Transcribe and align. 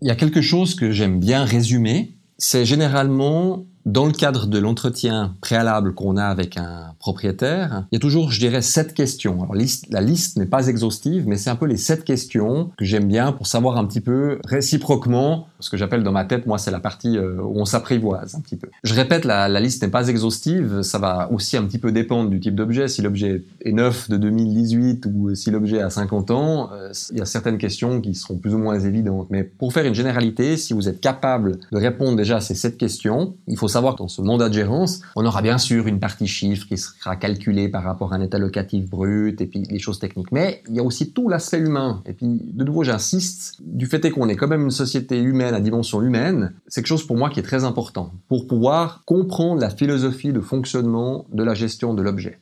Il 0.00 0.08
y 0.08 0.10
a 0.10 0.16
quelque 0.16 0.40
chose 0.40 0.74
que 0.74 0.92
j'aime 0.92 1.18
bien 1.18 1.44
résumer. 1.44 2.14
C'est 2.38 2.64
généralement 2.64 3.66
dans 3.88 4.04
le 4.04 4.12
cadre 4.12 4.46
de 4.46 4.58
l'entretien 4.58 5.34
préalable 5.40 5.94
qu'on 5.94 6.18
a 6.18 6.26
avec 6.26 6.58
un 6.58 6.92
propriétaire, 6.98 7.86
il 7.90 7.96
y 7.96 7.98
a 7.98 8.00
toujours, 8.00 8.30
je 8.30 8.38
dirais, 8.38 8.60
sept 8.60 8.92
questions. 8.92 9.42
Alors, 9.42 9.54
la 9.54 10.00
liste 10.02 10.36
n'est 10.36 10.46
pas 10.46 10.66
exhaustive, 10.66 11.26
mais 11.26 11.38
c'est 11.38 11.48
un 11.48 11.56
peu 11.56 11.64
les 11.64 11.78
sept 11.78 12.04
questions 12.04 12.70
que 12.76 12.84
j'aime 12.84 13.06
bien 13.06 13.32
pour 13.32 13.46
savoir 13.46 13.78
un 13.78 13.86
petit 13.86 14.02
peu 14.02 14.40
réciproquement, 14.44 15.46
ce 15.60 15.70
que 15.70 15.78
j'appelle 15.78 16.02
dans 16.02 16.12
ma 16.12 16.26
tête, 16.26 16.46
moi, 16.46 16.58
c'est 16.58 16.70
la 16.70 16.80
partie 16.80 17.16
euh, 17.16 17.40
où 17.40 17.58
on 17.58 17.64
s'apprivoise 17.64 18.34
un 18.34 18.40
petit 18.40 18.56
peu. 18.56 18.68
Je 18.84 18.94
répète, 18.94 19.24
la, 19.24 19.48
liste 19.58 19.82
n'est 19.82 19.88
pas 19.88 20.08
exhaustive, 20.08 20.82
ça 20.82 20.98
va 20.98 21.32
aussi 21.32 21.56
un 21.56 21.64
petit 21.64 21.78
peu 21.78 21.90
dépendre 21.90 22.28
du 22.28 22.40
type 22.40 22.54
d'objet. 22.54 22.88
Si 22.88 23.00
l'objet 23.00 23.42
est 23.64 23.72
neuf 23.72 24.10
de 24.10 24.18
2018 24.18 25.06
ou 25.06 25.34
si 25.34 25.50
l'objet 25.50 25.80
a 25.80 25.88
50 25.88 26.30
ans, 26.30 26.70
euh, 26.74 26.92
il 27.10 27.18
y 27.18 27.22
a 27.22 27.24
certaines 27.24 27.58
questions 27.58 28.02
qui 28.02 28.14
seront 28.14 28.36
plus 28.36 28.52
ou 28.52 28.58
moins 28.58 28.78
évidentes. 28.78 29.28
Mais 29.30 29.44
pour 29.44 29.72
faire 29.72 29.86
une 29.86 29.94
généralité, 29.94 30.58
si 30.58 30.74
vous 30.74 30.90
êtes 30.90 31.00
capable 31.00 31.58
de 31.72 31.78
répondre 31.78 32.16
déjà 32.16 32.36
à 32.36 32.40
ces 32.40 32.54
sept 32.54 32.76
questions, 32.76 33.34
il 33.46 33.56
faut 33.56 33.66
savoir 33.66 33.77
savoir 33.78 33.94
que 33.94 33.98
dans 33.98 34.08
ce 34.08 34.22
mandat 34.22 34.48
de 34.48 34.54
gérance, 34.54 35.02
on 35.14 35.24
aura 35.24 35.40
bien 35.40 35.56
sûr 35.56 35.86
une 35.86 36.00
partie 36.00 36.26
chiffre 36.26 36.66
qui 36.66 36.76
sera 36.76 37.14
calculée 37.14 37.68
par 37.68 37.84
rapport 37.84 38.12
à 38.12 38.16
un 38.16 38.20
état 38.20 38.38
locatif 38.38 38.90
brut 38.90 39.40
et 39.40 39.46
puis 39.46 39.62
les 39.70 39.78
choses 39.78 40.00
techniques. 40.00 40.32
Mais 40.32 40.64
il 40.68 40.74
y 40.74 40.80
a 40.80 40.82
aussi 40.82 41.12
tout 41.12 41.28
l'aspect 41.28 41.60
humain. 41.60 42.02
Et 42.04 42.12
puis, 42.12 42.26
de 42.26 42.64
nouveau, 42.64 42.82
j'insiste, 42.82 43.54
du 43.60 43.86
fait 43.86 44.10
qu'on 44.10 44.28
est 44.28 44.34
quand 44.34 44.48
même 44.48 44.64
une 44.64 44.72
société 44.72 45.20
humaine 45.20 45.54
à 45.54 45.60
dimension 45.60 46.02
humaine, 46.02 46.54
c'est 46.66 46.80
quelque 46.80 46.88
chose 46.88 47.06
pour 47.06 47.16
moi 47.16 47.30
qui 47.30 47.38
est 47.38 47.44
très 47.44 47.62
important 47.62 48.10
pour 48.26 48.48
pouvoir 48.48 49.02
comprendre 49.04 49.60
la 49.60 49.70
philosophie 49.70 50.32
de 50.32 50.40
fonctionnement 50.40 51.26
de 51.32 51.44
la 51.44 51.54
gestion 51.54 51.94
de 51.94 52.02
l'objet. 52.02 52.40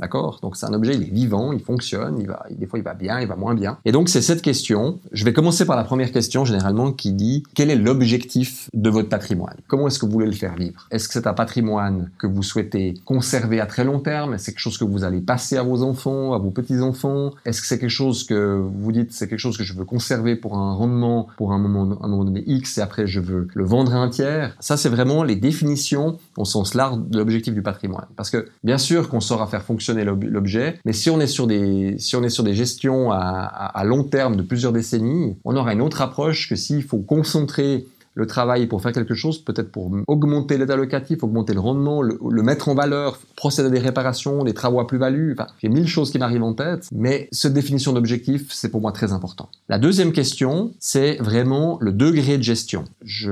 D'accord? 0.00 0.38
Donc 0.42 0.56
c'est 0.56 0.66
un 0.66 0.72
objet, 0.74 0.94
il 0.94 1.02
est 1.02 1.12
vivant, 1.12 1.52
il 1.52 1.60
fonctionne, 1.60 2.18
il 2.20 2.28
va, 2.28 2.46
des 2.50 2.66
fois 2.66 2.78
il 2.78 2.84
va 2.84 2.94
bien, 2.94 3.20
il 3.20 3.26
va 3.26 3.36
moins 3.36 3.54
bien. 3.54 3.78
Et 3.84 3.92
donc 3.92 4.08
c'est 4.08 4.22
cette 4.22 4.42
question. 4.42 5.00
Je 5.12 5.24
vais 5.24 5.32
commencer 5.32 5.64
par 5.64 5.76
la 5.76 5.84
première 5.84 6.12
question 6.12 6.44
généralement 6.44 6.92
qui 6.92 7.12
dit 7.12 7.42
quel 7.54 7.70
est 7.70 7.76
l'objectif 7.76 8.68
de 8.74 8.90
votre 8.90 9.08
patrimoine? 9.08 9.56
Comment 9.66 9.88
est-ce 9.88 9.98
que 9.98 10.06
vous 10.06 10.12
voulez 10.12 10.26
le 10.26 10.32
faire 10.32 10.54
vivre? 10.54 10.86
Est-ce 10.90 11.08
que 11.08 11.14
c'est 11.14 11.26
un 11.26 11.34
patrimoine 11.34 12.10
que 12.18 12.28
vous 12.28 12.42
souhaitez 12.42 12.94
conserver 13.04 13.60
à 13.60 13.66
très 13.66 13.84
long 13.84 13.98
terme? 13.98 14.34
Est-ce 14.34 14.42
que 14.42 14.44
c'est 14.46 14.52
quelque 14.52 14.60
chose 14.60 14.78
que 14.78 14.84
vous 14.84 15.02
allez 15.02 15.20
passer 15.20 15.56
à 15.56 15.62
vos 15.64 15.82
enfants, 15.82 16.32
à 16.32 16.38
vos 16.38 16.50
petits-enfants? 16.50 17.32
Est-ce 17.44 17.60
que 17.60 17.66
c'est 17.66 17.78
quelque 17.78 17.90
chose 17.90 18.24
que 18.24 18.56
vous 18.56 18.92
dites 18.92 19.12
c'est 19.12 19.28
quelque 19.28 19.38
chose 19.40 19.58
que 19.58 19.64
je 19.64 19.74
veux 19.74 19.84
conserver 19.84 20.36
pour 20.36 20.56
un 20.56 20.74
rendement, 20.74 21.26
pour 21.36 21.52
un 21.52 21.58
moment, 21.58 21.98
un 22.02 22.08
moment 22.08 22.24
donné 22.24 22.44
X 22.46 22.78
et 22.78 22.82
après 22.82 23.06
je 23.08 23.18
veux 23.18 23.48
le 23.52 23.64
vendre 23.64 23.94
à 23.94 23.98
un 23.98 24.10
tiers? 24.10 24.56
Ça 24.60 24.76
c'est 24.76 24.88
vraiment 24.88 25.24
les 25.24 25.36
définitions 25.36 26.18
au 26.36 26.44
sens 26.44 26.74
large 26.74 26.98
de 27.08 27.18
l'objectif 27.18 27.52
du 27.52 27.62
patrimoine. 27.62 28.06
Parce 28.14 28.30
que 28.30 28.46
bien 28.62 28.78
sûr 28.78 29.08
qu'on 29.08 29.20
saura 29.20 29.48
faire 29.48 29.62
fonctionner 29.62 29.87
l'objet. 29.94 30.78
Mais 30.84 30.92
si 30.92 31.10
on 31.10 31.20
est 31.20 31.26
sur 31.26 31.46
des, 31.46 31.96
si 31.98 32.16
on 32.16 32.22
est 32.22 32.28
sur 32.28 32.44
des 32.44 32.54
gestions 32.54 33.10
à, 33.12 33.82
long 33.84 34.04
terme 34.04 34.36
de 34.36 34.42
plusieurs 34.42 34.72
décennies, 34.72 35.36
on 35.44 35.56
aura 35.56 35.72
une 35.72 35.82
autre 35.82 36.02
approche 36.02 36.48
que 36.48 36.56
s'il 36.56 36.82
faut 36.82 36.98
concentrer 36.98 37.86
le 38.18 38.26
travail 38.26 38.66
pour 38.66 38.82
faire 38.82 38.92
quelque 38.92 39.14
chose, 39.14 39.38
peut-être 39.38 39.70
pour 39.70 39.92
augmenter 40.08 40.58
l'état 40.58 40.74
locatif, 40.74 41.22
augmenter 41.22 41.54
le 41.54 41.60
rendement, 41.60 42.02
le, 42.02 42.42
mettre 42.42 42.68
en 42.68 42.74
valeur, 42.74 43.20
procéder 43.36 43.68
à 43.68 43.70
des 43.70 43.78
réparations, 43.78 44.42
des 44.42 44.54
travaux 44.54 44.80
à 44.80 44.88
plus-value. 44.88 45.32
Enfin, 45.32 45.46
il 45.62 45.70
y 45.70 45.72
a 45.72 45.74
mille 45.74 45.86
choses 45.86 46.10
qui 46.10 46.18
m'arrivent 46.18 46.42
en 46.42 46.52
tête, 46.52 46.88
mais 46.90 47.28
cette 47.30 47.54
définition 47.54 47.92
d'objectif, 47.92 48.48
c'est 48.50 48.70
pour 48.70 48.80
moi 48.80 48.90
très 48.90 49.12
important. 49.12 49.48
La 49.68 49.78
deuxième 49.78 50.10
question, 50.10 50.72
c'est 50.80 51.16
vraiment 51.18 51.78
le 51.80 51.92
degré 51.92 52.38
de 52.38 52.42
gestion. 52.42 52.84
Je 53.04 53.30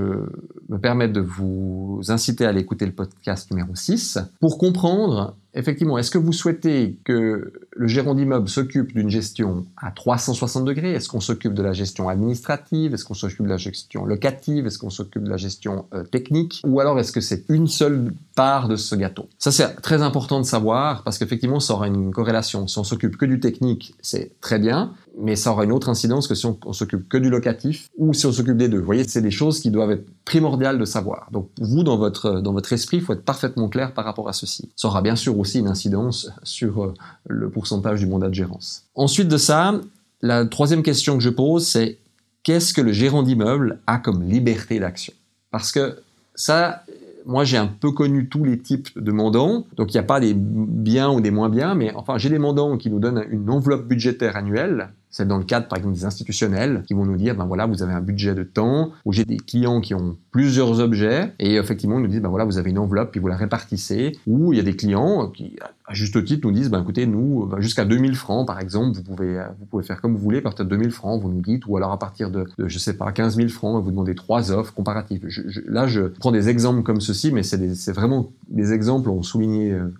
me 0.68 0.78
permets 0.78 1.08
de 1.08 1.20
vous 1.20 2.00
inciter 2.06 2.46
à 2.46 2.50
aller 2.50 2.60
écouter 2.60 2.86
le 2.86 2.92
podcast 2.92 3.50
numéro 3.50 3.74
6 3.74 4.18
pour 4.38 4.56
comprendre 4.56 5.34
effectivement, 5.56 5.98
est-ce 5.98 6.10
que 6.10 6.18
vous 6.18 6.32
souhaitez 6.32 6.98
que 7.04 7.52
le 7.70 7.86
gérant 7.88 8.14
d'immeuble 8.14 8.48
s'occupe 8.48 8.94
d'une 8.94 9.10
gestion 9.10 9.66
à 9.76 9.90
360 9.90 10.64
degrés? 10.64 10.92
Est-ce 10.92 11.08
qu'on 11.08 11.20
s'occupe 11.20 11.54
de 11.54 11.62
la 11.62 11.72
gestion 11.72 12.08
administrative? 12.08 12.94
Est-ce 12.94 13.04
qu'on 13.04 13.14
s'occupe 13.14 13.44
de 13.44 13.50
la 13.50 13.56
gestion 13.56 14.04
locative? 14.04 14.66
Est-ce 14.66 14.78
qu'on 14.78 14.90
s'occupe 14.90 15.24
de 15.24 15.30
la 15.30 15.36
gestion 15.36 15.86
euh, 15.94 16.04
technique? 16.04 16.60
Ou 16.64 16.80
alors 16.80 16.98
est-ce 17.00 17.12
que 17.12 17.20
c'est 17.20 17.44
une 17.48 17.66
seule 17.66 18.12
part 18.34 18.68
de 18.68 18.76
ce 18.76 18.94
gâteau? 18.94 19.28
Ça, 19.38 19.50
c'est 19.50 19.80
très 19.80 20.02
important 20.02 20.40
de 20.40 20.46
savoir 20.46 21.02
parce 21.02 21.18
qu'effectivement, 21.18 21.60
ça 21.60 21.74
aura 21.74 21.88
une 21.88 22.12
corrélation. 22.12 22.66
Si 22.68 22.78
on 22.78 22.84
s'occupe 22.84 23.16
que 23.16 23.26
du 23.26 23.40
technique, 23.40 23.94
c'est 24.02 24.32
très 24.40 24.58
bien 24.58 24.94
mais 25.18 25.34
ça 25.36 25.52
aura 25.52 25.64
une 25.64 25.72
autre 25.72 25.88
incidence 25.88 26.28
que 26.28 26.34
si 26.34 26.46
on, 26.46 26.72
s'occupe 26.72 27.08
que 27.08 27.16
du 27.16 27.30
locatif 27.30 27.88
ou 27.96 28.12
si 28.12 28.26
on 28.26 28.32
s'occupe 28.32 28.56
des 28.56 28.68
deux. 28.68 28.78
Vous 28.78 28.84
voyez, 28.84 29.04
c'est 29.04 29.22
des 29.22 29.30
choses 29.30 29.60
qui 29.60 29.70
doivent 29.70 29.90
être 29.90 30.06
primordiales 30.24 30.78
de 30.78 30.84
savoir. 30.84 31.28
Donc 31.32 31.48
vous, 31.58 31.82
dans 31.82 31.96
votre, 31.96 32.40
dans 32.40 32.52
votre 32.52 32.72
esprit, 32.72 32.98
il 32.98 33.02
faut 33.02 33.14
être 33.14 33.24
parfaitement 33.24 33.68
clair 33.68 33.92
par 33.92 34.04
rapport 34.04 34.28
à 34.28 34.32
ceci. 34.32 34.70
Ça 34.76 34.88
aura 34.88 35.02
bien 35.02 35.16
sûr 35.16 35.38
aussi 35.38 35.58
une 35.58 35.68
incidence 35.68 36.30
sur 36.42 36.84
euh, 36.84 36.94
le 37.26 37.48
pourcentage 37.48 38.00
du 38.00 38.06
mandat 38.06 38.28
de 38.28 38.34
gérance. 38.34 38.84
Ensuite 38.94 39.28
de 39.28 39.38
ça, 39.38 39.80
la 40.20 40.44
troisième 40.44 40.82
question 40.82 41.16
que 41.16 41.22
je 41.22 41.30
pose, 41.30 41.66
c'est 41.66 41.98
qu'est-ce 42.42 42.74
que 42.74 42.80
le 42.80 42.92
gérant 42.92 43.22
d'immeuble 43.22 43.80
a 43.86 43.98
comme 43.98 44.22
liberté 44.22 44.78
d'action? 44.78 45.14
Parce 45.50 45.72
que 45.72 45.98
ça, 46.34 46.84
moi 47.24 47.44
j'ai 47.44 47.56
un 47.56 47.66
peu 47.66 47.90
connu 47.90 48.28
tous 48.28 48.44
les 48.44 48.58
types 48.58 48.98
de 48.98 49.12
mandants, 49.12 49.66
donc 49.76 49.92
il 49.92 49.96
n'y 49.96 50.00
a 50.00 50.04
pas 50.04 50.20
des 50.20 50.34
biens 50.34 51.10
ou 51.10 51.20
des 51.20 51.30
moins 51.30 51.48
biens, 51.48 51.74
mais 51.74 51.92
enfin 51.94 52.18
j'ai 52.18 52.30
des 52.30 52.38
mandants 52.38 52.76
qui 52.76 52.90
nous 52.90 53.00
donnent 53.00 53.24
une 53.30 53.50
enveloppe 53.50 53.86
budgétaire 53.86 54.36
annuelle, 54.36 54.90
c'est 55.16 55.26
dans 55.26 55.38
le 55.38 55.44
cadre, 55.44 55.66
par 55.66 55.78
exemple, 55.78 55.94
des 55.94 56.04
institutionnels 56.04 56.82
qui 56.86 56.92
vont 56.92 57.06
nous 57.06 57.16
dire, 57.16 57.34
ben 57.34 57.46
voilà, 57.46 57.64
vous 57.64 57.82
avez 57.82 57.94
un 57.94 58.02
budget 58.02 58.34
de 58.34 58.42
temps, 58.42 58.90
ou 59.06 59.14
j'ai 59.14 59.24
des 59.24 59.38
clients 59.38 59.80
qui 59.80 59.94
ont 59.94 60.18
plusieurs 60.30 60.78
objets, 60.78 61.32
et 61.38 61.54
effectivement, 61.54 61.98
ils 61.98 62.02
nous 62.02 62.08
disent, 62.08 62.20
ben 62.20 62.28
voilà, 62.28 62.44
vous 62.44 62.58
avez 62.58 62.68
une 62.68 62.78
enveloppe, 62.78 63.12
puis 63.12 63.20
vous 63.20 63.28
la 63.28 63.36
répartissez, 63.36 64.12
ou 64.26 64.52
il 64.52 64.58
y 64.58 64.60
a 64.60 64.62
des 64.62 64.76
clients 64.76 65.28
qui, 65.30 65.56
à 65.86 65.94
juste 65.94 66.22
titre, 66.22 66.46
nous 66.46 66.52
disent, 66.52 66.68
ben 66.68 66.82
écoutez, 66.82 67.06
nous, 67.06 67.46
ben, 67.46 67.60
jusqu'à 67.60 67.86
2000 67.86 68.14
francs, 68.14 68.46
par 68.46 68.60
exemple, 68.60 68.94
vous 68.94 69.02
pouvez, 69.02 69.42
vous 69.58 69.64
pouvez 69.64 69.84
faire 69.84 70.02
comme 70.02 70.12
vous 70.12 70.22
voulez, 70.22 70.38
à 70.38 70.42
partir 70.42 70.66
de 70.66 70.70
2000 70.70 70.90
francs, 70.90 71.22
vous 71.22 71.30
nous 71.30 71.40
dites, 71.40 71.66
ou 71.66 71.78
alors 71.78 71.92
à 71.92 71.98
partir 71.98 72.30
de, 72.30 72.44
je 72.58 72.78
sais 72.78 72.98
pas, 72.98 73.10
15 73.10 73.36
000 73.36 73.48
francs, 73.48 73.82
vous 73.82 73.90
demandez 73.90 74.14
trois 74.14 74.52
offres 74.52 74.74
comparatives. 74.74 75.26
là, 75.66 75.86
je 75.86 76.02
prends 76.02 76.30
des 76.30 76.50
exemples 76.50 76.82
comme 76.82 77.00
ceci, 77.00 77.32
mais 77.32 77.42
c'est 77.42 77.92
vraiment 77.92 78.28
des 78.48 78.74
exemples, 78.74 79.08
on 79.08 79.22
souligné 79.22 79.72
euh, 79.72 79.94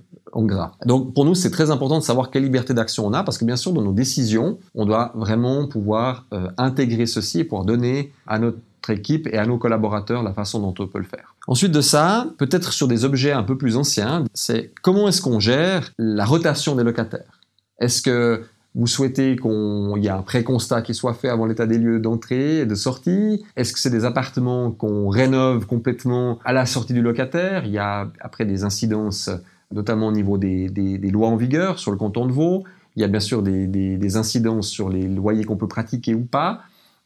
Donc 0.84 1.14
pour 1.14 1.24
nous, 1.24 1.34
c'est 1.34 1.50
très 1.50 1.70
important 1.70 1.98
de 1.98 2.04
savoir 2.04 2.30
quelle 2.30 2.42
liberté 2.42 2.74
d'action 2.74 3.06
on 3.06 3.12
a, 3.12 3.22
parce 3.22 3.38
que 3.38 3.44
bien 3.44 3.56
sûr, 3.56 3.72
dans 3.72 3.82
nos 3.82 3.92
décisions, 3.92 4.58
on 4.74 4.84
doit 4.84 5.12
vraiment 5.14 5.66
pouvoir 5.66 6.26
euh, 6.32 6.48
intégrer 6.58 7.06
ceci 7.06 7.40
et 7.40 7.44
pouvoir 7.44 7.64
donner 7.64 8.12
à 8.26 8.38
notre 8.38 8.58
équipe 8.88 9.26
et 9.32 9.38
à 9.38 9.46
nos 9.46 9.58
collaborateurs 9.58 10.22
la 10.22 10.32
façon 10.32 10.60
dont 10.60 10.74
on 10.78 10.86
peut 10.86 10.98
le 10.98 11.04
faire. 11.04 11.34
Ensuite 11.48 11.72
de 11.72 11.80
ça, 11.80 12.26
peut-être 12.38 12.72
sur 12.72 12.88
des 12.88 13.04
objets 13.04 13.32
un 13.32 13.42
peu 13.42 13.56
plus 13.56 13.76
anciens, 13.76 14.24
c'est 14.34 14.72
comment 14.82 15.08
est-ce 15.08 15.22
qu'on 15.22 15.40
gère 15.40 15.90
la 15.98 16.24
rotation 16.24 16.74
des 16.74 16.84
locataires? 16.84 17.40
Est-ce 17.78 18.02
que 18.02 18.42
vous 18.74 18.86
souhaitez 18.86 19.36
qu'il 19.36 20.02
y 20.02 20.06
ait 20.06 20.10
un 20.10 20.22
pré-constat 20.22 20.82
qui 20.82 20.94
soit 20.94 21.14
fait 21.14 21.30
avant 21.30 21.46
l'état 21.46 21.66
des 21.66 21.78
lieux 21.78 21.98
d'entrée 21.98 22.58
et 22.58 22.66
de 22.66 22.74
sortie? 22.74 23.42
Est-ce 23.56 23.72
que 23.72 23.78
c'est 23.78 23.90
des 23.90 24.04
appartements 24.04 24.70
qu'on 24.70 25.08
rénove 25.08 25.66
complètement 25.66 26.38
à 26.44 26.52
la 26.52 26.66
sortie 26.66 26.92
du 26.92 27.00
locataire? 27.00 27.64
Il 27.64 27.72
y 27.72 27.78
a 27.78 28.10
après 28.20 28.44
des 28.44 28.64
incidences 28.64 29.30
notamment 29.72 30.08
au 30.08 30.12
niveau 30.12 30.38
des, 30.38 30.68
lois 31.12 31.28
en 31.28 31.36
vigueur 31.36 31.78
sur 31.78 31.90
le 31.90 31.96
canton 31.96 32.26
de 32.26 32.32
Vaud. 32.32 32.64
Il 32.96 33.02
y 33.02 33.04
a 33.04 33.08
bien 33.08 33.20
sûr 33.20 33.42
des, 33.42 34.16
incidences 34.16 34.68
sur 34.68 34.88
les 34.88 35.06
loyers 35.06 35.44
qu'on 35.44 35.56
peut 35.56 35.68
pratiquer 35.68 36.14
ou 36.14 36.24
pas. 36.24 36.60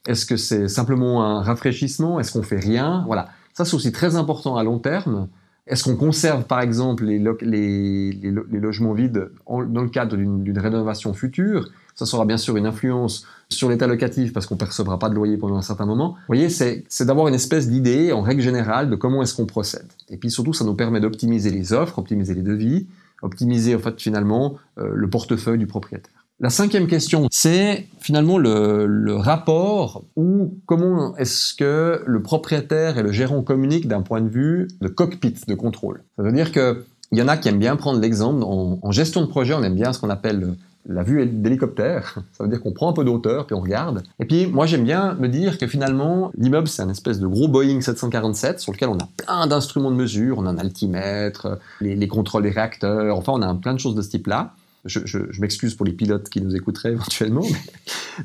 Est-ce 0.06 0.24
que 0.24 0.36
c'est 0.36 0.68
simplement 0.68 1.24
un 1.24 1.42
rafraîchissement? 1.42 2.20
Est-ce 2.20 2.32
qu'on 2.32 2.42
fait 2.42 2.58
rien? 2.58 3.02
Voilà. 3.06 3.28
Ça, 3.52 3.64
c'est 3.64 3.74
aussi 3.74 3.92
très 3.92 4.16
important 4.16 4.56
à 4.56 4.62
long 4.62 4.78
terme. 4.78 5.28
Est-ce 5.70 5.84
qu'on 5.84 5.94
conserve, 5.94 6.44
par 6.44 6.60
exemple, 6.60 7.04
les, 7.04 7.18
logements 7.18 8.92
vides 8.92 9.30
dans 9.48 9.82
le 9.82 9.88
cadre 9.88 10.16
d'une 10.16 10.58
rénovation 10.58 11.14
future? 11.14 11.70
Ça 11.94 12.06
sera 12.06 12.24
bien 12.24 12.38
sûr 12.38 12.56
une 12.56 12.66
influence 12.66 13.24
sur 13.48 13.68
l'état 13.68 13.86
locatif 13.86 14.32
parce 14.32 14.46
qu'on 14.46 14.56
percevra 14.56 14.98
pas 14.98 15.08
de 15.08 15.14
loyer 15.14 15.36
pendant 15.36 15.56
un 15.56 15.62
certain 15.62 15.86
moment. 15.86 16.10
Vous 16.10 16.34
voyez, 16.34 16.48
c'est 16.48 17.04
d'avoir 17.04 17.28
une 17.28 17.34
espèce 17.34 17.68
d'idée, 17.68 18.12
en 18.12 18.20
règle 18.20 18.42
générale, 18.42 18.90
de 18.90 18.96
comment 18.96 19.22
est-ce 19.22 19.34
qu'on 19.34 19.46
procède. 19.46 19.86
Et 20.08 20.16
puis 20.16 20.30
surtout, 20.30 20.52
ça 20.52 20.64
nous 20.64 20.74
permet 20.74 20.98
d'optimiser 20.98 21.50
les 21.50 21.72
offres, 21.72 22.00
optimiser 22.00 22.34
les 22.34 22.42
devis, 22.42 22.88
optimiser 23.22 23.76
en 23.76 23.78
fait 23.78 24.00
finalement 24.00 24.56
euh, 24.78 24.90
le 24.94 25.08
portefeuille 25.08 25.58
du 25.58 25.66
propriétaire. 25.66 26.19
La 26.42 26.48
cinquième 26.48 26.86
question, 26.86 27.28
c'est 27.30 27.86
finalement 27.98 28.38
le, 28.38 29.14
rapport 29.16 30.04
ou 30.16 30.54
comment 30.64 31.14
est-ce 31.18 31.52
que 31.52 32.02
le 32.06 32.22
propriétaire 32.22 32.96
et 32.96 33.02
le 33.02 33.12
gérant 33.12 33.42
communiquent 33.42 33.86
d'un 33.86 34.00
point 34.00 34.22
de 34.22 34.28
vue 34.30 34.68
de 34.80 34.88
cockpit, 34.88 35.34
de 35.46 35.54
contrôle. 35.54 36.02
Ça 36.16 36.22
veut 36.22 36.32
dire 36.32 36.50
que 36.50 36.82
il 37.12 37.18
y 37.18 37.22
en 37.22 37.28
a 37.28 37.36
qui 37.36 37.48
aiment 37.48 37.58
bien 37.58 37.76
prendre 37.76 38.00
l'exemple, 38.00 38.42
en, 38.42 38.78
en, 38.80 38.90
gestion 38.90 39.20
de 39.20 39.26
projet, 39.26 39.52
on 39.52 39.62
aime 39.62 39.74
bien 39.74 39.92
ce 39.92 39.98
qu'on 39.98 40.08
appelle 40.08 40.54
la 40.88 41.02
vue 41.02 41.26
d'hélicoptère. 41.26 42.20
Ça 42.32 42.44
veut 42.44 42.48
dire 42.48 42.62
qu'on 42.62 42.72
prend 42.72 42.88
un 42.88 42.94
peu 42.94 43.04
d'auteur 43.04 43.46
puis 43.46 43.54
on 43.54 43.60
regarde. 43.60 44.02
Et 44.18 44.24
puis 44.24 44.46
moi 44.46 44.64
j'aime 44.64 44.84
bien 44.84 45.12
me 45.16 45.28
dire 45.28 45.58
que 45.58 45.66
finalement 45.66 46.30
l'immeuble 46.38 46.68
c'est 46.68 46.80
un 46.80 46.88
espèce 46.88 47.20
de 47.20 47.26
gros 47.26 47.48
Boeing 47.48 47.82
747 47.82 48.60
sur 48.60 48.72
lequel 48.72 48.88
on 48.88 48.96
a 48.96 49.08
plein 49.18 49.46
d'instruments 49.46 49.90
de 49.90 49.96
mesure, 49.96 50.38
on 50.38 50.46
a 50.46 50.50
un 50.50 50.58
altimètre, 50.58 51.58
les, 51.82 51.96
les 51.96 52.08
contrôles 52.08 52.44
des 52.44 52.50
réacteurs, 52.50 53.18
enfin 53.18 53.32
on 53.34 53.42
a 53.42 53.54
plein 53.54 53.74
de 53.74 53.78
choses 53.78 53.94
de 53.94 54.00
ce 54.00 54.08
type-là. 54.08 54.54
Je, 54.84 55.40
m'excuse 55.40 55.74
pour 55.74 55.86
les 55.86 55.92
pilotes 55.92 56.28
qui 56.28 56.40
nous 56.40 56.54
écouteraient 56.56 56.92
éventuellement, 56.92 57.46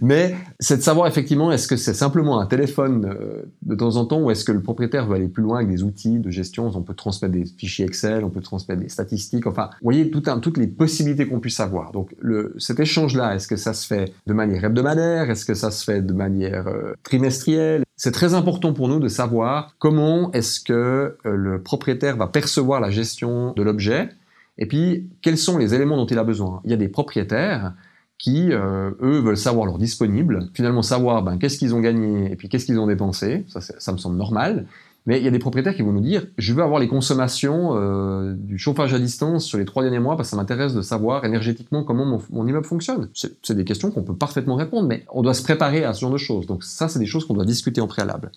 mais, 0.01 0.35
c'est 0.59 0.77
de 0.77 0.81
savoir 0.81 1.07
effectivement 1.07 1.51
est-ce 1.51 1.67
que 1.67 1.75
c'est 1.75 1.93
simplement 1.93 2.39
un 2.39 2.45
téléphone 2.45 3.05
euh, 3.05 3.43
de 3.63 3.75
temps 3.75 3.95
en 3.95 4.05
temps 4.05 4.21
ou 4.21 4.31
est-ce 4.31 4.45
que 4.45 4.51
le 4.51 4.61
propriétaire 4.61 5.07
veut 5.07 5.15
aller 5.15 5.27
plus 5.27 5.43
loin 5.43 5.57
avec 5.57 5.69
des 5.69 5.83
outils 5.83 6.19
de 6.19 6.29
gestion? 6.29 6.71
On 6.73 6.81
peut 6.81 6.93
transmettre 6.93 7.33
des 7.33 7.45
fichiers 7.45 7.85
Excel, 7.85 8.23
on 8.23 8.29
peut 8.29 8.41
transmettre 8.41 8.81
des 8.81 8.89
statistiques, 8.89 9.47
enfin, 9.47 9.69
vous 9.81 9.85
voyez 9.85 10.09
tout 10.09 10.21
toutes 10.41 10.57
les 10.57 10.67
possibilités 10.67 11.27
qu'on 11.27 11.39
puisse 11.39 11.59
avoir. 11.59 11.91
Donc 11.91 12.15
cet 12.57 12.79
échange-là, 12.79 13.35
est-ce 13.35 13.47
que 13.47 13.55
ça 13.55 13.73
se 13.73 13.85
fait 13.85 14.11
de 14.27 14.33
manière 14.33 14.63
hebdomadaire? 14.63 15.29
Est-ce 15.29 15.45
que 15.45 15.53
ça 15.53 15.71
se 15.71 15.83
fait 15.83 16.01
de 16.01 16.13
manière 16.13 16.67
euh, 16.67 16.93
trimestrielle? 17.03 17.83
C'est 17.95 18.11
très 18.11 18.33
important 18.33 18.73
pour 18.73 18.87
nous 18.87 18.99
de 18.99 19.07
savoir 19.07 19.73
comment 19.79 20.31
est-ce 20.33 20.59
que 20.59 20.73
euh, 20.73 21.35
le 21.35 21.61
propriétaire 21.61 22.17
va 22.17 22.27
percevoir 22.27 22.81
la 22.81 22.91
gestion 22.91 23.53
de 23.53 23.63
l'objet 23.63 24.09
et 24.57 24.65
puis 24.65 25.09
quels 25.21 25.37
sont 25.37 25.57
les 25.57 25.73
éléments 25.73 25.97
dont 25.97 26.05
il 26.05 26.17
a 26.17 26.23
besoin? 26.23 26.61
Il 26.63 26.71
y 26.71 26.73
a 26.73 26.77
des 26.77 26.87
propriétaires 26.87 27.73
qui, 28.17 28.51
euh, 28.51 28.91
eux, 29.01 29.19
veulent 29.19 29.37
savoir 29.37 29.65
leur 29.65 29.77
disponible, 29.77 30.49
finalement 30.53 30.81
savoir 30.81 31.21
ben, 31.23 31.37
qu'est-ce 31.37 31.57
qu'ils 31.57 31.75
ont 31.75 31.81
gagné 31.81 32.31
et 32.31 32.35
puis 32.35 32.49
qu'est-ce 32.49 32.65
qu'ils 32.65 32.79
ont 32.79 32.87
dépensé, 32.87 33.45
ça, 33.47 33.91
me 33.91 33.97
semble 33.97 34.15
normal, 34.15 34.67
mais 35.05 35.19
il 35.19 35.25
y 35.25 35.27
a 35.27 35.31
des 35.31 35.39
propriétaires 35.39 35.75
qui 35.75 35.83
vont 35.83 35.91
nous 35.91 36.01
dire, 36.01 36.25
je 36.37 36.53
veux 36.53 36.63
avoir 36.63 36.79
les 36.79 36.87
consommations 36.87 37.75
euh, 37.75 38.33
du 38.35 38.57
chauffage 38.57 38.93
à 38.93 38.99
distance 38.99 39.45
sur 39.45 39.57
les 39.57 39.65
trois 39.65 39.83
derniers 39.83 39.99
mois 39.99 40.15
parce 40.15 40.29
que 40.29 40.31
ça 40.31 40.37
m'intéresse 40.37 40.73
de 40.73 40.81
savoir 40.81 41.25
énergétiquement 41.25 41.83
comment 41.83 42.19
mon, 42.31 42.47
immeuble 42.47 42.65
fonctionne. 42.65 43.09
C'est 43.13 43.53
des 43.53 43.65
questions 43.65 43.91
qu'on 43.91 44.01
peut 44.01 44.15
parfaitement 44.15 44.55
répondre, 44.55 44.87
mais 44.87 45.05
on 45.11 45.21
doit 45.21 45.35
se 45.35 45.43
préparer 45.43 45.83
à 45.83 45.93
ce 45.93 46.01
genre 46.01 46.11
de 46.11 46.17
choses. 46.17 46.47
Donc 46.47 46.63
ça, 46.63 46.87
c'est 46.87 46.97
des 46.97 47.05
choses 47.05 47.25
qu'on 47.25 47.35
doit 47.35 47.45
discuter 47.45 47.81
en 47.81 47.87
préalable. 47.87 48.31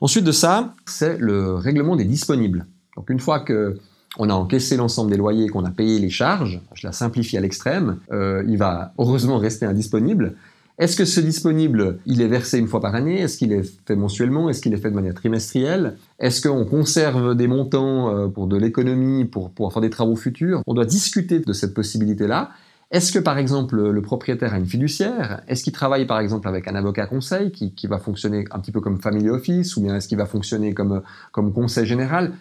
Ensuite 0.00 0.24
de 0.24 0.32
ça, 0.32 0.72
c'est 0.86 1.18
le 1.18 1.54
règlement 1.56 1.96
des 1.96 2.04
disponibles. 2.04 2.66
Donc 2.96 3.10
une 3.10 3.20
fois 3.20 3.40
que 3.40 3.76
on 4.18 4.30
a 4.30 4.34
encaissé 4.34 4.76
l'ensemble 4.76 5.10
des 5.10 5.16
loyers, 5.16 5.48
qu'on 5.48 5.64
a 5.64 5.70
payé 5.70 5.98
les 5.98 6.10
charges, 6.10 6.60
je 6.74 6.86
la 6.86 6.92
simplifie 6.92 7.36
à 7.36 7.40
l'extrême, 7.40 7.98
euh, 8.12 8.44
il 8.46 8.58
va 8.58 8.92
heureusement 8.98 9.38
rester 9.38 9.66
indisponible. 9.66 10.34
Est-ce 10.76 10.96
que 10.96 11.04
ce 11.04 11.20
disponible, 11.20 11.98
il 12.04 12.20
est 12.20 12.26
versé 12.26 12.58
une 12.58 12.66
fois 12.66 12.80
par 12.80 12.96
année? 12.96 13.20
Est-ce 13.20 13.38
qu'il 13.38 13.52
est 13.52 13.62
fait 13.86 13.94
mensuellement? 13.94 14.50
Est-ce 14.50 14.60
qu'il 14.60 14.74
est 14.74 14.78
fait 14.78 14.90
de 14.90 14.96
manière 14.96 15.14
trimestrielle? 15.14 15.96
Est-ce 16.18 16.42
qu'on 16.42 16.64
conserve 16.64 17.36
des 17.36 17.46
montants 17.46 18.08
euh, 18.08 18.26
pour 18.26 18.48
de 18.48 18.56
l'économie, 18.56 19.24
pour 19.24 19.50
pouvoir 19.50 19.72
faire 19.72 19.82
des 19.82 19.90
travaux 19.90 20.16
futurs? 20.16 20.62
On 20.66 20.74
doit 20.74 20.84
discuter 20.84 21.38
de 21.38 21.52
cette 21.52 21.74
possibilité-là. 21.74 22.50
Est-ce 22.90 23.12
que 23.12 23.18
par 23.18 23.38
exemple 23.38 23.90
le 23.90 24.02
propriétaire 24.02 24.52
a 24.54 24.58
une 24.58 24.66
fiduciaire? 24.66 25.42
Est-ce 25.48 25.64
qu'il 25.64 25.72
travaille 25.72 26.06
par 26.06 26.20
exemple 26.20 26.46
avec 26.46 26.68
un 26.68 26.74
avocat 26.74 27.06
conseil 27.06 27.50
qui, 27.50 27.86
va 27.86 27.98
fonctionner 27.98 28.44
un 28.50 28.58
petit 28.60 28.70
peu 28.70 28.80
comme 28.80 29.00
family 29.00 29.30
office 29.30 29.76
ou 29.76 29.80
bien 29.80 29.96
est-ce 29.96 30.06
qu'il 30.06 30.18
va 30.18 30.26
fonctionner 30.26 30.74
comme, 30.74 31.02
comme 31.32 31.52
conseil 31.52 31.86
général? 31.86 32.32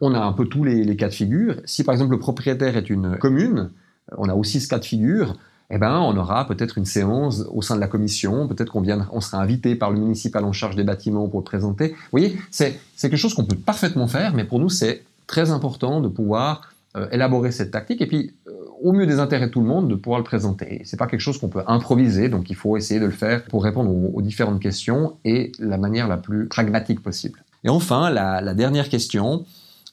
On 0.00 0.14
a 0.14 0.20
un 0.20 0.32
peu 0.32 0.46
tous 0.46 0.64
les, 0.64 0.96
cas 0.96 1.08
de 1.08 1.14
figure. 1.14 1.56
Si 1.64 1.84
par 1.84 1.94
exemple 1.94 2.12
le 2.12 2.18
propriétaire 2.18 2.76
est 2.76 2.90
une 2.90 3.16
commune, 3.16 3.70
on 4.16 4.28
a 4.28 4.34
aussi 4.34 4.60
ce 4.60 4.68
cas 4.68 4.78
de 4.78 4.84
figure 4.84 5.36
eh 5.70 5.78
ben, 5.78 5.98
on 5.98 6.16
aura 6.16 6.46
peut-être 6.46 6.78
une 6.78 6.84
séance 6.84 7.44
au 7.50 7.60
sein 7.60 7.74
de 7.74 7.80
la 7.80 7.88
commission, 7.88 8.46
peut-être 8.46 8.70
qu'on 8.70 8.84
on 9.10 9.20
sera 9.20 9.42
invité 9.42 9.74
par 9.74 9.90
le 9.90 9.98
municipal 9.98 10.44
en 10.44 10.52
charge 10.52 10.76
des 10.76 10.84
bâtiments 10.84 11.28
pour 11.28 11.40
le 11.40 11.44
présenter. 11.44 11.88
Vous 11.88 11.96
voyez, 12.12 12.38
c'est 12.50 12.78
quelque 13.00 13.16
chose 13.16 13.34
qu'on 13.34 13.44
peut 13.44 13.56
parfaitement 13.56 14.06
faire, 14.06 14.32
mais 14.32 14.44
pour 14.44 14.60
nous, 14.60 14.68
c'est 14.68 15.02
très 15.26 15.50
important 15.50 16.00
de 16.00 16.08
pouvoir 16.08 16.72
euh, 16.96 17.08
élaborer 17.10 17.50
cette 17.50 17.72
tactique 17.72 18.00
et 18.00 18.06
puis, 18.06 18.32
euh, 18.46 18.52
au 18.80 18.92
mieux 18.92 19.06
des 19.06 19.18
intérêts 19.18 19.48
de 19.48 19.50
tout 19.50 19.60
le 19.60 19.66
monde, 19.66 19.88
de 19.88 19.96
pouvoir 19.96 20.20
le 20.20 20.24
présenter. 20.24 20.82
C'est 20.84 20.98
pas 20.98 21.08
quelque 21.08 21.20
chose 21.20 21.38
qu'on 21.38 21.48
peut 21.48 21.64
improviser, 21.66 22.28
donc 22.28 22.48
il 22.48 22.54
faut 22.54 22.76
essayer 22.76 23.00
de 23.00 23.06
le 23.06 23.10
faire 23.10 23.42
pour 23.46 23.64
répondre 23.64 23.90
aux, 23.90 24.22
différentes 24.22 24.60
questions 24.60 25.14
et 25.24 25.50
la 25.58 25.78
manière 25.78 26.06
la 26.06 26.16
plus 26.16 26.46
pragmatique 26.46 27.02
possible. 27.02 27.42
Et 27.64 27.70
enfin, 27.70 28.10
la 28.10 28.54
dernière 28.54 28.88
question, 28.88 29.44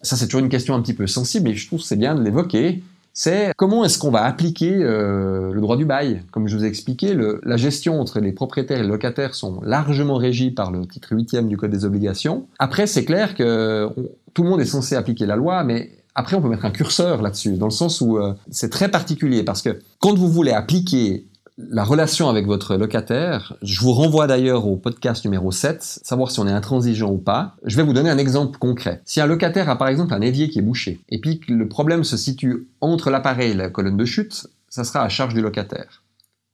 ça 0.04 0.16
c'est 0.16 0.26
toujours 0.28 0.42
une 0.42 0.50
question 0.50 0.76
un 0.76 0.82
petit 0.82 0.94
peu 0.94 1.08
sensible, 1.08 1.50
mais 1.50 1.56
je 1.56 1.68
trouve 1.68 1.82
c'est 1.82 1.96
bien 1.96 2.16
de 2.16 2.22
l'évoquer 2.22 2.84
c'est 3.16 3.54
comment 3.56 3.86
est-ce 3.86 4.00
qu'on 4.00 4.10
va 4.10 4.24
appliquer 4.24 4.74
euh, 4.74 5.54
le 5.54 5.62
droit 5.62 5.78
du 5.78 5.86
bail? 5.86 6.24
Comme 6.32 6.48
je 6.48 6.58
vous 6.58 6.66
ai 6.66 6.68
expliqué, 6.68 7.16
la 7.44 7.58
gestion 7.58 8.02
entre 8.02 8.20
les 8.20 8.32
propriétaires 8.32 8.80
et 8.80 8.82
les 8.82 8.88
locataires 8.88 9.36
sont 9.36 9.62
largement 9.62 10.16
régies 10.16 10.50
par 10.50 10.72
le 10.72 10.88
titre 10.88 11.14
8e 11.14 11.48
du 11.48 11.56
Code 11.56 11.70
des 11.70 11.86
obligations. 11.86 12.48
Après, 12.58 12.88
c'est 12.88 13.06
clair 13.06 13.36
que 13.36 13.88
tout 14.34 14.42
le 14.42 14.50
monde 14.50 14.62
est 14.62 14.66
censé 14.66 14.96
appliquer 14.96 15.28
la 15.28 15.36
loi, 15.36 15.64
mais 15.64 15.92
après, 16.16 16.36
on 16.36 16.42
peut 16.42 16.50
mettre 16.50 16.66
un 16.66 16.72
curseur 16.72 17.22
là-dessus, 17.22 17.54
dans 17.54 17.68
le 17.68 17.72
sens 17.72 18.02
où 18.02 18.18
euh, 18.18 18.34
c'est 18.50 18.70
très 18.70 18.90
particulier, 18.90 19.44
parce 19.44 19.62
que 19.62 19.80
quand 20.00 20.16
vous 20.18 20.30
voulez 20.30 20.52
appliquer 20.52 21.28
la 21.58 21.84
relation 21.84 22.30
avec 22.30 22.48
votre 22.48 22.76
locataire, 22.76 23.56
je 23.62 23.80
vous 23.80 23.94
renvoie 23.94 24.26
d'ailleurs 24.26 24.66
au 24.66 24.76
podcast 24.76 25.24
numéro 25.24 25.52
7, 25.52 25.84
savoir 25.84 26.32
si 26.32 26.40
on 26.40 26.48
est 26.48 26.52
intransigeant 26.52 27.12
ou 27.12 27.18
pas. 27.18 27.56
Je 27.64 27.78
vais 27.78 27.84
vous 27.84 27.94
donner 27.94 28.10
un 28.10 28.18
exemple 28.18 28.58
concret. 28.58 29.02
Si 29.06 29.22
un 29.22 29.28
locataire 29.28 29.70
a 29.70 29.78
par 29.78 29.88
exemple 29.88 30.14
un 30.14 30.22
évier 30.22 30.50
qui 30.50 30.60
est 30.60 30.64
bouché, 30.64 31.02
et 31.10 31.20
puis 31.20 31.40
que 31.40 31.54
le 31.54 31.68
problème 31.68 32.04
se 32.04 32.18
situe 32.18 32.68
entre 32.82 33.12
l'appareil 33.12 33.52
et 33.52 33.56
la 33.56 33.70
colonne 33.70 33.98
de 33.98 34.06
chute, 34.06 34.48
ça 34.68 34.84
sera 34.84 35.04
à 35.04 35.10
charge 35.10 35.36
du 35.36 35.42
locataire. 35.42 36.02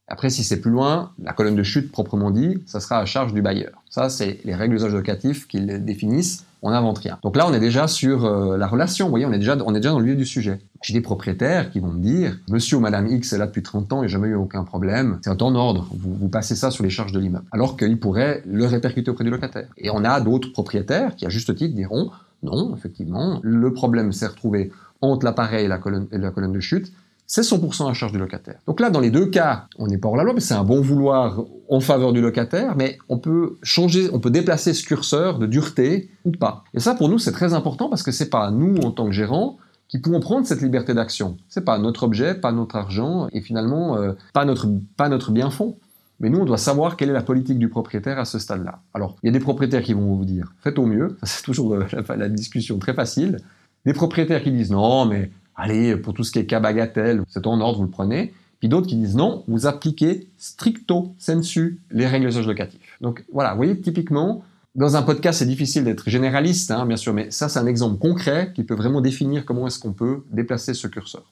Après, 0.07 0.29
si 0.29 0.43
c'est 0.43 0.59
plus 0.59 0.71
loin, 0.71 1.13
la 1.19 1.33
colonne 1.33 1.55
de 1.55 1.63
chute 1.63 1.91
proprement 1.91 2.31
dit, 2.31 2.57
ça 2.65 2.79
sera 2.79 2.99
à 2.99 3.05
charge 3.05 3.33
du 3.33 3.41
bailleur. 3.41 3.83
Ça, 3.89 4.09
c'est 4.09 4.39
les 4.43 4.55
règles 4.55 4.75
d'usage 4.75 4.93
locatif 4.93 5.47
qu'ils 5.47 5.85
définissent 5.85 6.45
on 6.61 6.71
n'invente 6.71 6.99
rien. 6.99 7.17
Donc 7.23 7.35
là, 7.35 7.47
on 7.47 7.53
est 7.53 7.59
déjà 7.59 7.87
sur 7.87 8.25
euh, 8.25 8.57
la 8.57 8.67
relation, 8.67 9.05
vous 9.05 9.11
voyez, 9.11 9.25
on 9.25 9.31
est, 9.31 9.39
déjà, 9.39 9.57
on 9.65 9.73
est 9.73 9.79
déjà 9.79 9.91
dans 9.91 9.99
le 9.99 10.05
lieu 10.05 10.15
du 10.15 10.25
sujet. 10.25 10.59
J'ai 10.81 10.93
des 10.93 11.01
propriétaires 11.01 11.71
qui 11.71 11.79
vont 11.79 11.91
me 11.91 12.01
dire, 12.01 12.37
monsieur 12.49 12.77
ou 12.77 12.79
madame 12.79 13.07
X 13.07 13.33
est 13.33 13.37
là 13.37 13.47
depuis 13.47 13.63
30 13.63 13.93
ans 13.93 14.03
et 14.03 14.09
jamais 14.09 14.27
eu 14.27 14.35
aucun 14.35 14.63
problème, 14.63 15.19
c'est 15.23 15.41
en 15.41 15.55
ordre, 15.55 15.87
vous, 15.91 16.13
vous 16.13 16.29
passez 16.29 16.55
ça 16.55 16.71
sur 16.71 16.83
les 16.83 16.89
charges 16.89 17.11
de 17.11 17.19
l'immeuble. 17.19 17.45
Alors 17.51 17.77
qu'ils 17.77 17.99
pourraient 17.99 18.43
le 18.45 18.65
répercuter 18.65 19.11
auprès 19.11 19.23
du 19.23 19.29
locataire. 19.29 19.67
Et 19.77 19.89
on 19.89 20.03
a 20.03 20.19
d'autres 20.21 20.51
propriétaires 20.51 21.15
qui, 21.15 21.25
à 21.25 21.29
juste 21.29 21.55
titre, 21.55 21.75
diront, 21.75 22.11
non, 22.43 22.75
effectivement, 22.75 23.39
le 23.41 23.73
problème 23.73 24.11
s'est 24.11 24.27
retrouvé 24.27 24.71
entre 25.01 25.25
l'appareil 25.25 25.65
et 25.65 25.67
la 25.67 25.77
colonne 25.77 26.51
de 26.51 26.59
chute, 26.59 26.91
c'est 27.29 27.41
100% 27.41 27.87
à 27.87 27.93
charge 27.93 28.11
du 28.11 28.17
locataire. 28.17 28.59
Donc 28.65 28.79
là, 28.79 28.89
dans 28.89 28.99
les 28.99 29.11
deux 29.11 29.27
cas, 29.27 29.67
on 29.77 29.85
n'est 29.85 29.99
pas 29.99 30.07
hors 30.07 30.17
la 30.17 30.23
loi, 30.23 30.33
mais 30.33 30.39
c'est 30.39 30.55
un 30.55 30.63
bon 30.63 30.81
vouloir 30.81 31.45
en 31.69 31.79
faveur 31.79 32.11
du 32.11 32.21
locataire, 32.21 32.75
mais 32.75 32.97
on 33.07 33.19
peut 33.19 33.57
changer, 33.61 34.09
on 34.11 34.19
peut 34.19 34.31
déplacer 34.31 34.73
ce 34.73 34.83
curseur 34.83 35.37
de 35.37 35.45
dureté 35.45 36.09
ou 36.25 36.31
pas. 36.31 36.63
Et 36.73 36.79
ça, 36.79 36.95
pour 36.95 37.07
nous, 37.07 37.19
c'est 37.19 37.31
très 37.31 37.53
important 37.53 37.87
parce 37.87 38.01
que 38.01 38.11
c'est 38.11 38.31
pas 38.31 38.49
nous, 38.49 38.77
en 38.77 38.89
tant 38.89 39.05
que 39.05 39.11
gérants, 39.11 39.57
qui 39.87 39.99
pourront 39.99 40.19
prendre 40.19 40.47
cette 40.47 40.61
liberté 40.61 40.95
d'action. 40.95 41.37
C'est 41.49 41.63
pas 41.63 41.77
notre 41.77 42.01
objet, 42.01 42.33
pas 42.33 42.51
notre 42.51 42.75
argent, 42.75 43.27
et 43.31 43.41
finalement, 43.41 43.95
euh, 43.97 44.13
pas 44.33 44.45
notre, 44.45 44.67
pas 44.97 45.07
notre 45.07 45.31
bien 45.31 45.51
fond. 45.51 45.77
Mais 46.19 46.31
nous, 46.31 46.39
on 46.39 46.45
doit 46.45 46.57
savoir 46.57 46.97
quelle 46.97 47.09
est 47.09 47.13
la 47.13 47.21
politique 47.21 47.59
du 47.59 47.69
propriétaire 47.69 48.17
à 48.17 48.25
ce 48.25 48.39
stade-là. 48.39 48.79
Alors, 48.95 49.17
il 49.21 49.27
y 49.27 49.29
a 49.29 49.33
des 49.33 49.39
propriétaires 49.39 49.83
qui 49.83 49.93
vont 49.93 50.15
vous 50.15 50.25
dire, 50.25 50.53
faites 50.61 50.79
au 50.79 50.87
mieux, 50.87 51.15
c'est 51.23 51.43
toujours 51.43 51.77
la, 51.77 52.15
la 52.15 52.29
discussion 52.29 52.79
très 52.79 52.95
facile. 52.95 53.37
Des 53.85 53.93
propriétaires 53.93 54.41
qui 54.41 54.51
disent, 54.51 54.71
non, 54.71 55.05
mais 55.05 55.29
allez, 55.59 55.95
pour 55.95 56.13
tout 56.13 56.23
ce 56.23 56.31
qui 56.31 56.39
est 56.39 56.45
cas 56.45 56.59
bagatelle, 56.59 57.21
c'est 57.27 57.45
en 57.45 57.59
ordre, 57.61 57.77
vous 57.77 57.85
le 57.85 57.89
prenez. 57.89 58.33
Puis 58.59 58.67
d'autres 58.67 58.87
qui 58.87 58.95
disent 58.95 59.15
non, 59.15 59.43
vous 59.47 59.67
appliquez 59.67 60.27
stricto 60.37 61.13
sensu 61.17 61.79
les 61.91 62.07
règles 62.07 62.25
d'usage 62.25 62.47
locatif. 62.47 62.79
Donc 63.01 63.23
voilà, 63.31 63.51
vous 63.51 63.57
voyez, 63.57 63.79
typiquement, 63.79 64.43
dans 64.75 64.95
un 64.95 65.01
podcast, 65.01 65.39
c'est 65.39 65.45
difficile 65.45 65.83
d'être 65.83 66.09
généraliste, 66.09 66.71
hein, 66.71 66.85
bien 66.85 66.97
sûr, 66.97 67.13
mais 67.13 67.31
ça, 67.31 67.49
c'est 67.49 67.59
un 67.59 67.67
exemple 67.67 67.97
concret 67.97 68.51
qui 68.53 68.63
peut 68.63 68.75
vraiment 68.75 69.01
définir 69.01 69.45
comment 69.45 69.67
est-ce 69.67 69.79
qu'on 69.79 69.93
peut 69.93 70.23
déplacer 70.31 70.73
ce 70.73 70.87
curseur. 70.87 71.31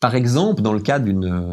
Par 0.00 0.14
exemple, 0.14 0.62
dans 0.62 0.72
le 0.72 0.78
cas 0.78 1.00
d'une 1.00 1.48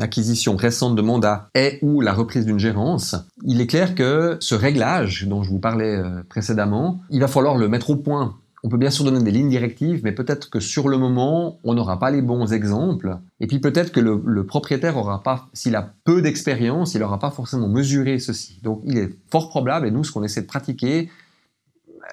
acquisition 0.00 0.56
récente 0.56 0.94
de 0.94 1.00
mandat 1.00 1.48
et 1.54 1.78
ou 1.80 2.02
la 2.02 2.12
reprise 2.12 2.44
d'une 2.44 2.58
gérance, 2.58 3.16
il 3.44 3.62
est 3.62 3.66
clair 3.66 3.94
que 3.94 4.36
ce 4.40 4.54
réglage 4.54 5.26
dont 5.26 5.42
je 5.42 5.48
vous 5.48 5.58
parlais 5.58 5.96
euh, 5.96 6.22
précédemment, 6.28 7.00
il 7.08 7.20
va 7.20 7.28
falloir 7.28 7.56
le 7.56 7.66
mettre 7.68 7.88
au 7.88 7.96
point 7.96 8.36
on 8.64 8.68
peut 8.68 8.76
bien 8.76 8.90
sûr 8.90 9.04
donner 9.04 9.22
des 9.22 9.30
lignes 9.30 9.48
directives, 9.48 10.00
mais 10.02 10.12
peut-être 10.12 10.50
que 10.50 10.60
sur 10.60 10.88
le 10.88 10.98
moment, 10.98 11.58
on 11.64 11.74
n'aura 11.74 11.98
pas 11.98 12.10
les 12.10 12.22
bons 12.22 12.52
exemples. 12.52 13.18
Et 13.40 13.46
puis 13.46 13.60
peut-être 13.60 13.92
que 13.92 14.00
le, 14.00 14.44
propriétaire 14.44 14.96
aura 14.96 15.22
pas, 15.22 15.48
s'il 15.52 15.76
a 15.76 15.92
peu 16.04 16.22
d'expérience, 16.22 16.94
il 16.94 17.00
n'aura 17.00 17.18
pas 17.18 17.30
forcément 17.30 17.68
mesuré 17.68 18.18
ceci. 18.18 18.60
Donc 18.62 18.80
il 18.84 18.98
est 18.98 19.10
fort 19.30 19.48
probable, 19.48 19.86
et 19.86 19.90
nous, 19.90 20.04
ce 20.04 20.12
qu'on 20.12 20.24
essaie 20.24 20.42
de 20.42 20.46
pratiquer, 20.46 21.08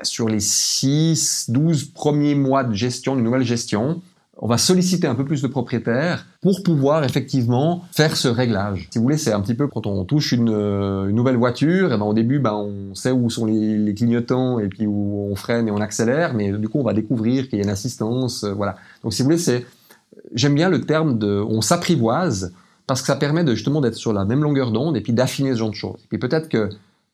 sur 0.03 0.27
les 0.27 0.41
6, 0.41 1.49
12 1.49 1.85
premiers 1.85 2.35
mois 2.35 2.63
de 2.63 2.73
gestion, 2.73 3.15
de 3.15 3.21
nouvelle 3.21 3.43
gestion, 3.43 4.01
on 4.37 4.47
va 4.47 4.57
solliciter 4.57 5.07
un 5.07 5.15
peu 5.15 5.23
plus 5.23 5.41
de 5.41 5.47
propriétaires 5.47 6.25
pour 6.41 6.61
pouvoir 6.61 7.03
effectivement 7.03 7.83
faire 7.91 8.17
ce 8.17 8.27
réglage. 8.27 8.89
Si 8.91 8.97
vous 8.97 9.03
voulez, 9.03 9.17
c'est 9.17 9.31
un 9.31 9.39
petit 9.39 9.53
peu 9.53 9.67
quand 9.67 9.87
on 9.87 10.03
touche 10.03 10.33
une, 10.33 10.49
euh, 10.49 11.09
nouvelle 11.11 11.37
voiture, 11.37 11.93
et 11.93 11.97
ben 11.97 12.05
au 12.05 12.13
début, 12.13 12.39
ben, 12.39 12.53
on 12.53 12.93
sait 12.95 13.11
où 13.11 13.29
sont 13.29 13.45
les, 13.45 13.93
clignotants 13.93 14.59
et 14.59 14.67
puis 14.67 14.87
où 14.87 15.27
on 15.31 15.35
freine 15.35 15.69
et 15.69 15.71
on 15.71 15.79
accélère, 15.79 16.33
mais 16.33 16.51
du 16.51 16.67
coup, 16.67 16.79
on 16.79 16.83
va 16.83 16.93
découvrir 16.93 17.47
qu'il 17.47 17.59
y 17.59 17.61
a 17.61 17.63
une 17.63 17.71
assistance, 17.71 18.43
euh, 18.43 18.51
voilà. 18.51 18.75
Donc, 19.03 19.13
si 19.13 19.21
vous 19.21 19.27
voulez, 19.27 19.37
c'est, 19.37 19.65
j'aime 20.33 20.53
bien 20.53 20.69
le 20.69 20.81
terme 20.81 21.17
de, 21.17 21.41
on 21.47 21.61
s'apprivoise 21.61 22.53
parce 22.87 23.01
que 23.01 23.07
ça 23.07 23.15
permet 23.15 23.43
de 23.43 23.55
justement 23.55 23.79
d'être 23.79 23.95
sur 23.95 24.11
la 24.11 24.25
même 24.25 24.43
longueur 24.43 24.71
d'onde 24.71 24.97
et 24.97 25.01
puis 25.01 25.13
d'affiner 25.13 25.51
ce 25.51 25.59
genre 25.59 25.69
de 25.69 25.75
choses. 25.75 26.01
Et 26.03 26.07
puis 26.09 26.17
peut-être 26.17 26.49
que 26.49 26.69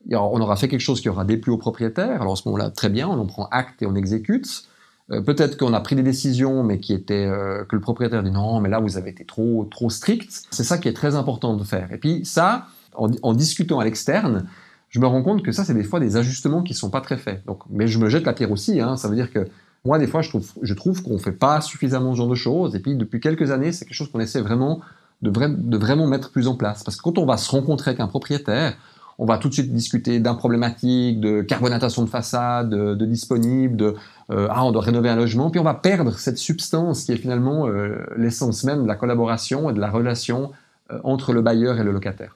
on 0.10 0.42
aura 0.42 0.56
fait 0.56 0.68
quelque 0.68 0.82
chose 0.82 1.00
qui 1.00 1.10
aura 1.10 1.26
déplu 1.26 1.52
au 1.52 1.58
propriétaire. 1.58 2.22
Alors 2.22 2.34
à 2.34 2.36
ce 2.36 2.48
moment-là, 2.48 2.72
très 2.72 2.90
bien, 2.90 3.08
on 3.08 3.20
en 3.20 3.26
prend 3.28 3.48
acte 3.52 3.82
et 3.84 3.86
on 3.86 3.96
exécute. 3.96 4.64
Euh, 5.12 5.22
peut-être 5.22 5.58
qu'on 5.58 5.74
a 5.74 5.80
pris 5.82 5.96
des 5.96 6.04
décisions, 6.04 6.64
mais 6.64 6.80
qui 6.80 6.94
étaient 6.94 7.26
euh, 7.26 7.66
que 7.66 7.76
le 7.76 7.82
propriétaire 7.82 8.24
dit 8.24 8.32
non, 8.32 8.60
mais 8.62 8.70
là 8.70 8.80
vous 8.80 8.98
avez 8.98 9.10
été 9.10 9.26
trop 9.26 9.68
trop 9.70 9.90
strict. 9.90 10.44
C'est 10.52 10.64
ça 10.64 10.78
qui 10.78 10.88
est 10.88 10.94
très 10.94 11.16
important 11.16 11.56
de 11.56 11.64
faire. 11.64 11.92
Et 11.92 11.98
puis 11.98 12.26
ça, 12.26 12.68
en, 12.94 13.34
discutant 13.34 13.80
à 13.80 13.84
l'externe, 13.84 14.46
je 14.90 15.00
me 15.00 15.08
rends 15.08 15.24
compte 15.24 15.44
que 15.44 15.52
ça 15.52 15.64
c'est 15.64 15.74
des 15.74 15.84
fois 15.84 16.00
des 16.00 16.18
ajustements 16.18 16.64
qui 16.64 16.74
sont 16.74 16.90
pas 16.90 17.02
très 17.02 17.18
faits. 17.18 17.46
Donc, 17.46 17.64
mais 17.70 17.88
je 17.88 18.00
me 18.00 18.10
jette 18.10 18.26
la 18.26 18.34
pierre 18.34 18.52
aussi. 18.52 18.80
Hein. 18.80 18.96
Ça 18.98 19.08
veut 19.08 19.16
dire 19.16 19.32
que 19.32 19.48
moi 19.84 20.00
des 20.00 20.08
fois 20.08 20.22
je 20.22 20.30
trouve 20.30 20.50
je 20.62 20.74
trouve 20.74 21.02
qu'on 21.04 21.18
fait 21.18 21.32
pas 21.32 21.62
suffisamment 21.62 22.14
ce 22.14 22.18
genre 22.18 22.30
de 22.30 22.36
choses. 22.36 22.76
Et 22.76 22.80
puis 22.80 22.96
depuis 22.96 23.20
quelques 23.20 23.52
années, 23.52 23.72
c'est 23.72 23.86
quelque 23.86 23.96
chose 23.96 24.12
qu'on 24.12 24.20
essaie 24.20 24.42
vraiment 24.42 24.82
de, 25.22 25.30
de 25.30 25.78
vraiment 25.78 26.08
mettre 26.08 26.32
plus 26.32 26.48
en 26.48 26.56
place. 26.56 26.84
Parce 26.84 26.98
que 26.98 27.04
quand 27.04 27.18
on 27.18 27.26
va 27.26 27.38
se 27.38 27.52
rencontrer 27.52 27.92
avec 27.92 28.00
un 28.00 28.08
propriétaire, 28.08 28.76
on 29.22 29.26
va 29.26 29.38
tout 29.38 29.50
de 29.50 29.54
suite 29.54 29.72
discuter 29.72 30.20
d'un 30.20 30.34
problématique, 30.34 31.20
de 31.20 31.44
carbonatation 31.44 32.04
de 32.04 32.10
façade, 32.10 32.72
de, 32.72 33.06
disponible, 33.06 33.78
de 33.78 33.96
euh, 34.32 34.48
ah 34.50 34.66
on 34.66 34.72
doit 34.72 34.82
rénover 34.82 35.10
un 35.10 35.16
logement, 35.16 35.52
puis 35.52 35.60
on 35.60 35.64
va 35.64 35.76
perdre 35.76 36.18
cette 36.18 36.40
substance 36.40 37.04
qui 37.04 37.12
est 37.12 37.18
finalement 37.18 37.68
euh, 37.68 38.04
l'essence 38.18 38.64
même 38.64 38.82
de 38.82 38.88
la 38.88 38.96
collaboration 38.96 39.70
et 39.70 39.74
de 39.74 39.80
la 39.80 39.92
relation 39.92 40.52
euh, 40.92 41.00
entre 41.04 41.34
le 41.34 41.44
bailleur 41.44 41.80
et 41.80 41.84
le 41.84 41.92
locataire. 41.92 42.36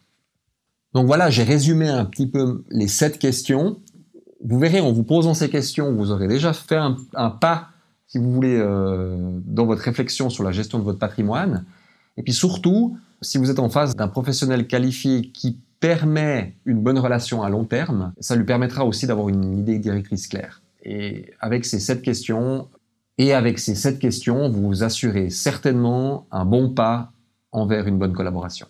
Donc 0.93 1.07
voilà, 1.07 1.31
j'ai 1.31 1.41
résumé 1.41 1.89
un 1.89 2.05
petit 2.05 2.27
peu 2.27 2.63
les 2.69 2.87
sept 2.87 3.17
questions. 3.17 3.79
Vous 4.43 4.59
verrez, 4.59 4.79
en 4.79 4.91
vous 4.91 5.03
posant 5.03 5.33
ces 5.33 5.49
questions, 5.49 5.91
vous 5.91 6.11
aurez 6.11 6.27
déjà 6.27 6.53
fait 6.53 6.77
un, 6.77 7.29
pas, 7.31 7.69
si 8.05 8.19
vous 8.19 8.31
voulez, 8.31 8.59
dans 8.59 9.65
votre 9.65 9.81
réflexion 9.81 10.29
sur 10.29 10.43
la 10.43 10.51
gestion 10.51 10.77
de 10.77 10.83
votre 10.83 10.99
patrimoine. 10.99 11.65
Et 12.15 12.21
puis 12.21 12.31
surtout, 12.31 12.95
si 13.21 13.39
vous 13.39 13.49
êtes 13.49 13.59
en 13.59 13.69
face 13.69 13.95
d'un 13.95 14.07
professionnel 14.07 14.67
qualifié 14.67 15.31
qui 15.31 15.57
permet 15.85 16.55
une 16.65 16.81
bonne 16.81 16.97
relation 16.97 17.43
à 17.43 17.49
long 17.49 17.63
terme, 17.63 18.11
ça 18.19 18.35
lui 18.35 18.43
permettra 18.43 18.85
aussi 18.85 19.05
d'avoir 19.05 19.29
une 19.29 19.55
idée 19.55 19.77
directrice 19.77 20.27
claire. 20.27 20.63
Et 20.83 21.31
avec 21.39 21.63
ces 21.63 21.79
sept 21.79 22.01
questions, 22.01 22.69
et 23.19 23.33
avec 23.33 23.59
ces 23.59 23.75
sept 23.75 23.99
questions, 23.99 24.49
vous 24.49 24.63
vous 24.63 24.83
assurez 24.83 25.29
certainement 25.29 26.25
un 26.31 26.43
bon 26.43 26.69
pas 26.69 27.11
envers 27.51 27.85
une 27.85 27.99
bonne 27.99 28.13
collaboration. 28.13 28.65